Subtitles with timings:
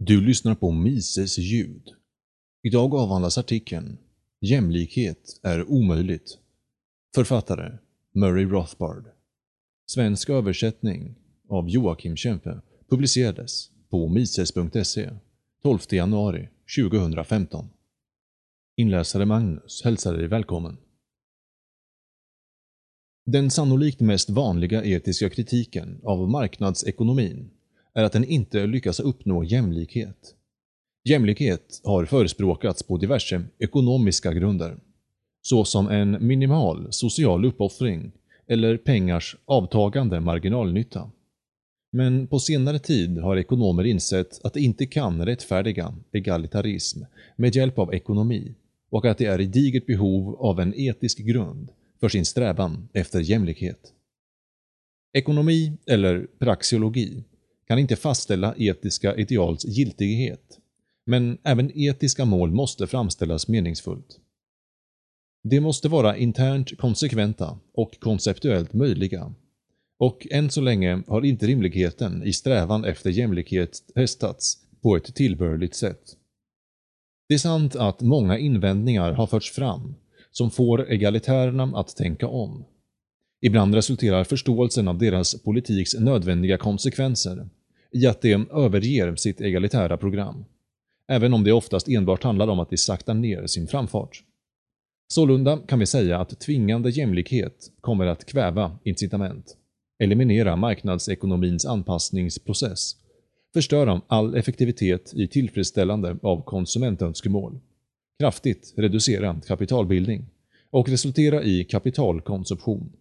[0.00, 1.94] Du lyssnar på Mises ljud.
[2.62, 3.98] Idag avhandlas artikeln
[4.40, 6.38] “Jämlikhet är omöjligt”.
[7.14, 7.78] Författare
[8.12, 9.04] Murray Rothbard.
[9.86, 11.14] Svensk översättning
[11.48, 15.10] av Joakim Kempe publicerades på mises.se
[15.62, 16.48] 12 januari
[16.80, 17.68] 2015.
[18.76, 20.76] Inläsare Magnus hälsar dig välkommen.
[23.26, 27.50] Den sannolikt mest vanliga etiska kritiken av marknadsekonomin
[27.94, 30.34] är att den inte lyckas uppnå jämlikhet.
[31.04, 34.76] Jämlikhet har förespråkats på diverse ekonomiska grunder,
[35.42, 38.12] såsom en minimal social uppoffring
[38.46, 41.10] eller pengars avtagande marginalnytta.
[41.92, 47.02] Men på senare tid har ekonomer insett att de inte kan rättfärdiga egalitarism
[47.36, 48.54] med hjälp av ekonomi
[48.90, 51.68] och att de är i digert behov av en etisk grund
[52.00, 53.92] för sin strävan efter jämlikhet.
[55.12, 57.24] Ekonomi, eller praxeologi,
[57.68, 60.58] kan inte fastställa etiska ideals giltighet,
[61.06, 64.20] men även etiska mål måste framställas meningsfullt.
[65.42, 69.34] De måste vara internt konsekventa och konceptuellt möjliga,
[69.98, 75.74] och än så länge har inte rimligheten i strävan efter jämlikhet testats på ett tillbörligt
[75.74, 76.16] sätt.
[77.28, 79.94] Det är sant att många invändningar har förts fram
[80.30, 82.64] som får egalitärerna att tänka om.
[83.40, 87.48] Ibland resulterar förståelsen av deras politiks nödvändiga konsekvenser
[87.92, 90.44] i att de överger sitt egalitära program,
[91.08, 94.24] även om det oftast enbart handlar om att de saktar ner sin framfart.
[95.08, 99.56] Sålunda kan vi säga att tvingande jämlikhet kommer att kväva incitament,
[99.98, 102.96] eliminera marknadsekonomins anpassningsprocess,
[103.54, 107.60] förstöra all effektivitet i tillfredsställande av konsumentönskemål,
[108.20, 110.26] kraftigt reducera kapitalbildning
[110.70, 112.92] och resultera i kapitalkonsumtion.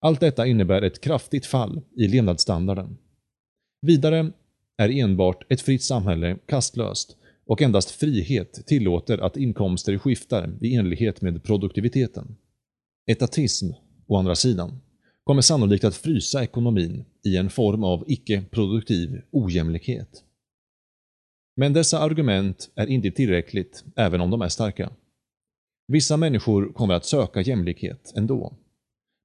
[0.00, 2.96] Allt detta innebär ett kraftigt fall i levnadsstandarden
[3.86, 4.32] Vidare
[4.76, 7.16] är enbart ett fritt samhälle kastlöst
[7.46, 12.36] och endast frihet tillåter att inkomster skiftar i enlighet med produktiviteten.
[13.06, 13.66] Etatism,
[14.06, 14.80] å andra sidan,
[15.24, 20.24] kommer sannolikt att frysa ekonomin i en form av icke-produktiv ojämlikhet.
[21.56, 24.92] Men dessa argument är inte tillräckligt, även om de är starka.
[25.88, 28.52] Vissa människor kommer att söka jämlikhet ändå.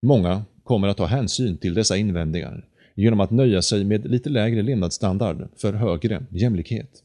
[0.05, 4.61] Många kommer att ta hänsyn till dessa invändningar genom att nöja sig med lite lägre
[4.61, 7.03] levnadsstandard för högre jämlikhet.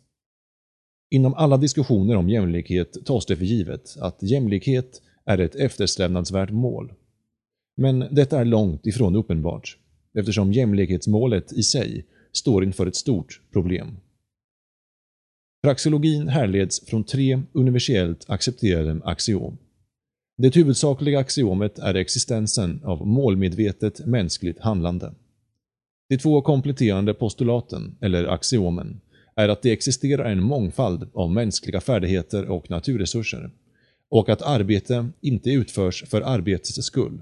[1.11, 6.93] Inom alla diskussioner om jämlikhet tas det för givet att jämlikhet är ett eftersträvansvärt mål.
[7.77, 9.79] Men detta är långt ifrån uppenbart,
[10.19, 13.97] eftersom jämlikhetsmålet i sig står inför ett stort problem.
[15.63, 19.59] Praxeologin härleds från tre universellt accepterade axiom.
[20.39, 25.15] Det huvudsakliga axiomet är existensen av målmedvetet mänskligt handlande.
[26.13, 29.01] De två kompletterande postulaten, eller axiomen,
[29.37, 33.51] är att det existerar en mångfald av mänskliga färdigheter och naturresurser,
[34.11, 37.21] och att arbete inte utförs för arbetets skull.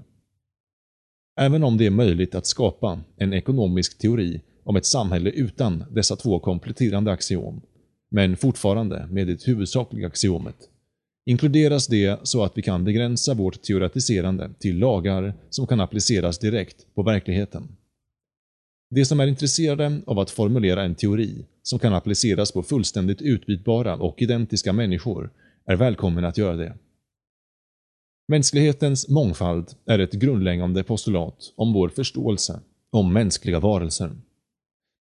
[1.39, 6.15] Även om det är möjligt att skapa en ekonomisk teori om ett samhälle utan dessa
[6.15, 7.61] två kompletterande axiom,
[8.09, 10.57] men fortfarande med det huvudsakliga axiomet,
[11.25, 16.95] inkluderas det så att vi kan begränsa vårt teoretiserande till lagar som kan appliceras direkt
[16.95, 17.77] på verkligheten.
[18.93, 23.95] De som är intresserade av att formulera en teori som kan appliceras på fullständigt utbytbara
[23.95, 25.29] och identiska människor
[25.65, 26.77] är välkommen att göra det.
[28.27, 32.59] Mänsklighetens mångfald är ett grundläggande postulat om vår förståelse
[32.89, 34.11] om mänskliga varelser.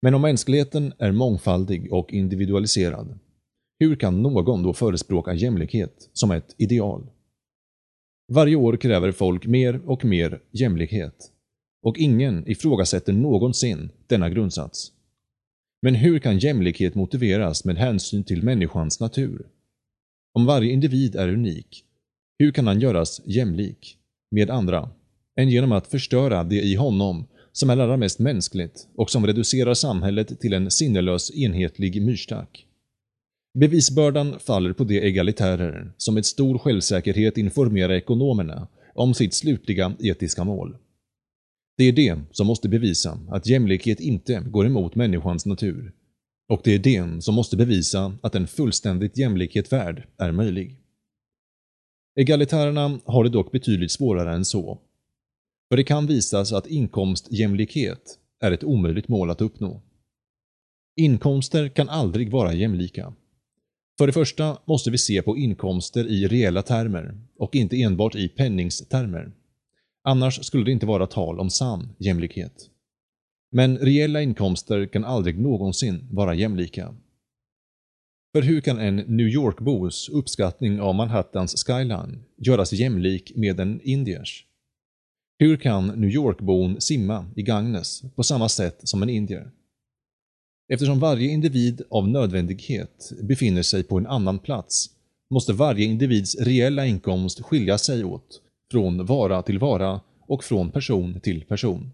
[0.02, 3.20] Men om mänskligheten är mångfaldig och individualiserad,
[3.80, 7.10] hur kan någon då förespråka jämlikhet som ett ideal?
[8.32, 11.32] Varje år kräver folk mer och mer jämlikhet
[11.82, 14.92] och ingen ifrågasätter någonsin denna grundsats.
[15.82, 19.46] Men hur kan jämlikhet motiveras med hänsyn till människans natur?
[20.34, 21.84] Om varje individ är unik,
[22.40, 23.98] hur kan han göras jämlik
[24.32, 24.90] med andra,
[25.40, 29.74] än genom att förstöra det i honom som är allra mest mänskligt och som reducerar
[29.74, 32.66] samhället till en sinnelös enhetlig myrstack?
[33.60, 40.44] Bevisbördan faller på de egalitärer som med stor självsäkerhet informerar ekonomerna om sitt slutliga etiska
[40.44, 40.78] mål.
[41.80, 45.94] Det är det som måste bevisa att jämlikhet inte går emot människans natur.
[46.50, 50.78] Och det är det som måste bevisa att en fullständigt jämlikhet värld är möjlig.
[52.20, 54.80] Egalitärerna har det dock betydligt svårare än så.
[55.70, 59.82] För det kan visas att inkomstjämlikhet är ett omöjligt mål att uppnå.
[60.96, 63.14] Inkomster kan aldrig vara jämlika.
[63.98, 68.28] För det första måste vi se på inkomster i reella termer och inte enbart i
[68.28, 69.32] penningstermer.
[70.04, 72.70] Annars skulle det inte vara tal om sann jämlikhet.
[73.52, 76.96] Men reella inkomster kan aldrig någonsin vara jämlika.
[78.36, 84.46] För hur kan en New York-bos uppskattning av Manhattans skyline göras jämlik med en indiers?
[85.40, 89.52] Hur kan New York-bon simma i Gagnes på samma sätt som en indier?
[90.74, 94.90] Eftersom varje individ av nödvändighet befinner sig på en annan plats
[95.30, 101.20] måste varje individs reella inkomst skilja sig åt från vara till vara och från person
[101.20, 101.92] till person.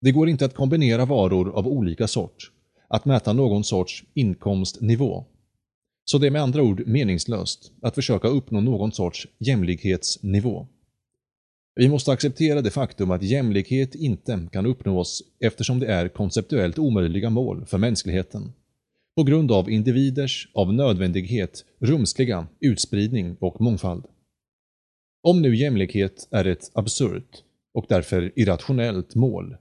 [0.00, 2.50] Det går inte att kombinera varor av olika sort,
[2.88, 5.24] att mäta någon sorts inkomstnivå.
[6.04, 10.66] Så det är med andra ord meningslöst att försöka uppnå någon sorts jämlikhetsnivå.
[11.76, 17.30] Vi måste acceptera det faktum att jämlikhet inte kan uppnås eftersom det är konceptuellt omöjliga
[17.30, 18.52] mål för mänskligheten.
[19.16, 24.04] På grund av individers, av nödvändighet, rumsliga utspridning och mångfald.
[25.26, 27.42] Om nu jämlikhet är ett absurt
[27.74, 29.56] och därför irrationellt mål,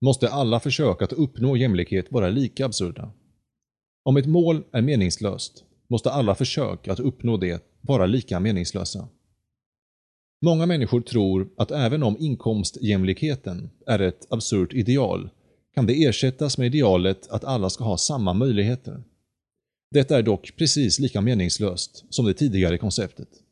[0.00, 3.12] måste alla försök att uppnå jämlikhet vara lika absurda.
[4.04, 9.08] Om ett mål är meningslöst, måste alla försök att uppnå det vara lika meningslösa.
[10.42, 15.30] Många människor tror att även om inkomstjämlikheten är ett absurt ideal,
[15.74, 19.02] kan det ersättas med idealet att alla ska ha samma möjligheter.
[19.90, 23.43] Detta är dock precis lika meningslöst som det tidigare konceptet.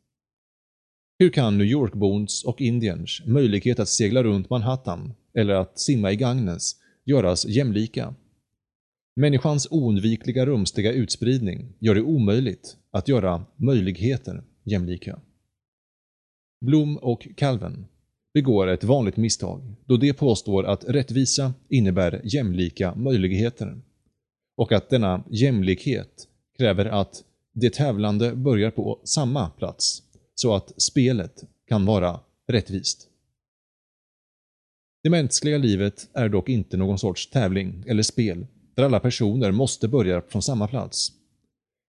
[1.23, 6.17] Hur kan New York-bons och indiens möjlighet att segla runt Manhattan eller att simma i
[6.17, 8.15] Gagnes göras jämlika?
[9.17, 15.21] Människans oundvikliga rumsliga utspridning gör det omöjligt att göra möjligheter jämlika.
[16.61, 17.87] Blom och Calvin
[18.35, 23.81] begår ett vanligt misstag då de påstår att rättvisa innebär jämlika möjligheter
[24.57, 26.29] och att denna jämlikhet
[26.59, 30.03] kräver att de tävlande börjar på samma plats
[30.43, 33.09] så att spelet kan vara rättvist.
[35.03, 39.89] Det mänskliga livet är dock inte någon sorts tävling eller spel där alla personer måste
[39.89, 41.13] börja från samma plats.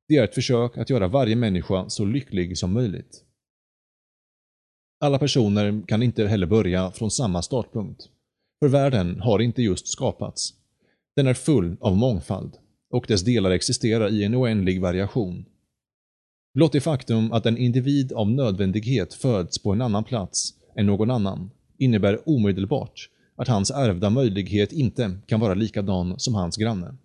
[0.07, 3.23] Det är ett försök att göra varje människa så lycklig som möjligt.
[4.99, 8.09] Alla personer kan inte heller börja från samma startpunkt.
[8.59, 10.53] För världen har inte just skapats.
[11.15, 12.57] Den är full av mångfald
[12.89, 15.45] och dess delar existerar i en oändlig variation.
[16.53, 21.11] Blott det faktum att en individ av nödvändighet föds på en annan plats än någon
[21.11, 26.95] annan innebär omedelbart att hans ärvda möjlighet inte kan vara likadan som hans granne.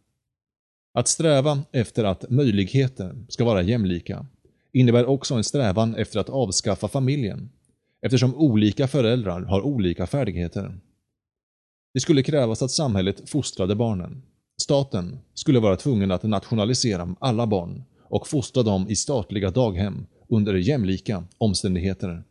[0.95, 4.27] Att sträva efter att möjligheter ska vara jämlika
[4.73, 7.51] innebär också en strävan efter att avskaffa familjen
[8.03, 10.79] eftersom olika föräldrar har olika färdigheter.
[11.95, 14.23] Det skulle krävas att samhället fostrade barnen.
[14.63, 20.55] Staten skulle vara tvungen att nationalisera alla barn och fostra dem i statliga daghem under
[20.55, 22.23] jämlika omständigheter.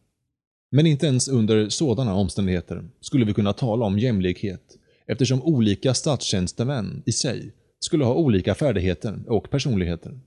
[0.71, 7.03] Men inte ens under sådana omständigheter skulle vi kunna tala om jämlikhet eftersom olika statstjänstemän
[7.06, 10.19] i sig skulle ha olika färdigheter och personligheter.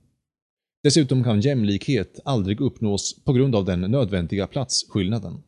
[0.83, 5.43] Dessutom kan jämlikhet aldrig uppnås på grund av den nödvändiga platsskillnaden.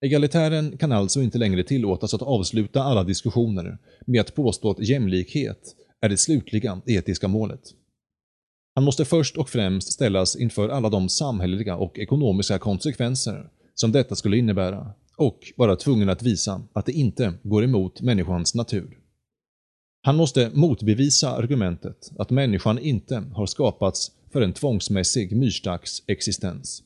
[0.00, 5.76] Egalitären kan alltså inte längre tillåtas att avsluta alla diskussioner med att påstå att jämlikhet
[6.00, 7.74] är det slutliga etiska målet.
[8.76, 14.16] Han måste först och främst ställas inför alla de samhälleliga och ekonomiska konsekvenser som detta
[14.16, 18.98] skulle innebära och vara tvungen att visa att det inte går emot människans natur.
[20.02, 26.82] Han måste motbevisa argumentet att människan inte har skapats för en tvångsmässig myrstacks existens.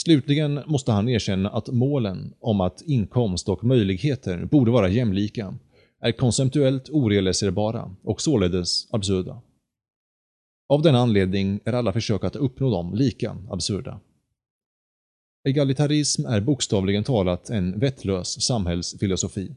[0.00, 5.54] Slutligen måste han erkänna att målen om att inkomst och möjligheter borde vara jämlika
[6.00, 9.42] är konceptuellt orealiserbara och således absurda.
[10.68, 14.00] Av denna anledning är alla försök att uppnå dem lika absurda.
[15.48, 19.56] Egalitarism är bokstavligen talat en vettlös samhällsfilosofi.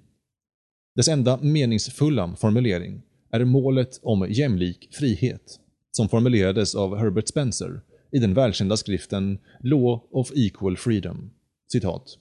[0.96, 3.02] Dess enda meningsfulla formulering
[3.32, 5.60] är målet om jämlik frihet,
[5.92, 11.32] som formulerades av Herbert Spencer i den välkända skriften Law of Equal Freedom.
[11.72, 12.18] Citat.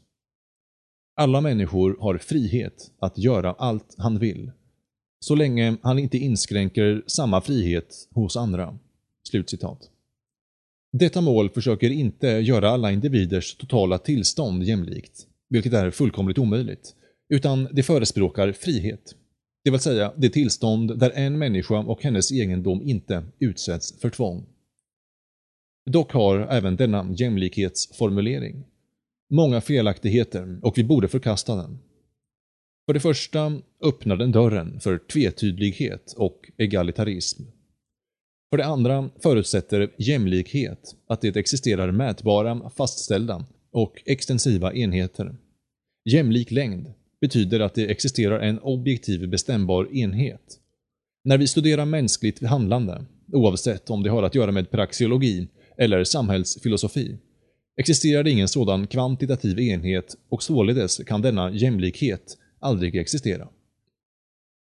[1.17, 4.51] Alla människor har frihet att göra allt han vill,
[5.21, 8.79] så länge han inte inskränker samma frihet hos andra.
[9.29, 9.91] Slutcitat.
[10.93, 16.95] Detta mål försöker inte göra alla individers totala tillstånd jämlikt, vilket är fullkomligt omöjligt,
[17.29, 19.15] utan det förespråkar frihet.
[19.65, 24.47] Det vill säga det tillstånd där en människa och hennes egendom inte utsätts för tvång.
[25.91, 28.65] Dock har även denna jämlikhetsformulering
[29.31, 31.79] många felaktigheter och vi borde förkasta den.
[32.89, 37.43] För det första öppnar den dörren för tvetydlighet och egalitarism.
[38.51, 45.37] För det andra förutsätter jämlikhet att det existerar mätbara, fastställda och extensiva enheter.
[46.05, 50.59] Jämlik längd betyder att det existerar en objektiv bestämbar enhet.
[51.25, 57.19] När vi studerar mänskligt handlande, oavsett om det har att göra med praxeologi eller samhällsfilosofi,
[57.77, 63.49] existerar det ingen sådan kvantitativ enhet och således kan denna jämlikhet aldrig existera.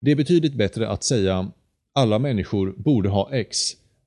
[0.01, 1.51] Det är betydligt bättre att säga
[1.93, 3.59] alla människor borde ha X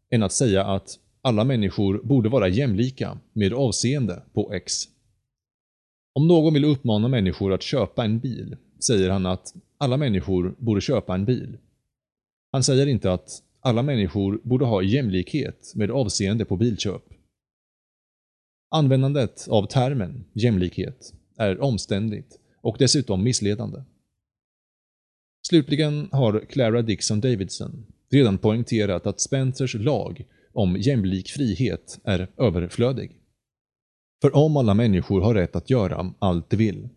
[0.09, 4.73] än att säga att alla människor borde vara jämlika med avseende på X.
[6.13, 10.81] Om någon vill uppmana människor att köpa en bil säger han att alla människor borde
[10.81, 11.57] köpa en bil.
[12.51, 17.03] Han säger inte att alla människor borde ha jämlikhet med avseende på bilköp.
[18.71, 23.83] Användandet av termen jämlikhet är omständigt och dessutom missledande.
[25.47, 33.11] Slutligen har Clara Dixon Davidson redan poängterat att Spencers lag om jämlik frihet är överflödig.
[34.21, 36.89] För om alla människor har rätt att göra allt de vill,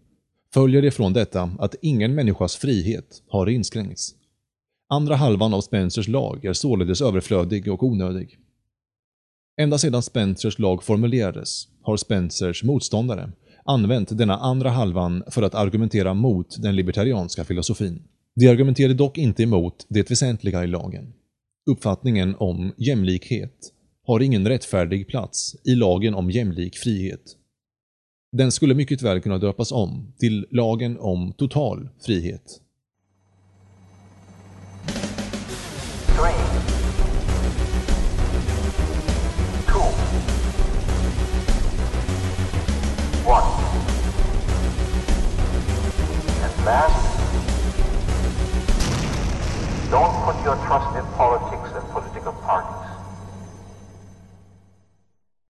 [0.54, 4.14] följer det från detta att ingen människas frihet har inskränkts.
[4.88, 8.38] Andra halvan av Spencers lag är således överflödig och onödig.
[9.57, 13.33] Ända sedan Spencers lag formulerades har Spencers motståndare
[13.64, 18.02] använt denna andra halvan för att argumentera mot den libertarianska filosofin.
[18.35, 21.12] De argumenterade dock inte emot det väsentliga i lagen.
[21.71, 23.73] Uppfattningen om jämlikhet
[24.07, 27.37] har ingen rättfärdig plats i lagen om jämlik frihet.
[28.37, 32.62] Den skulle mycket väl kunna döpas om till lagen om total frihet.